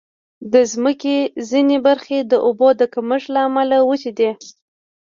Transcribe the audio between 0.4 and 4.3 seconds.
د مځکې ځینې برخې د اوبو د کمښت له امله وچې دي.